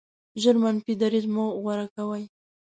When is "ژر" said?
0.41-0.55